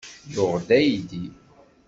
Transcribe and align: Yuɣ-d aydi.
Yuɣ-d 0.33 0.69
aydi. 0.79 1.23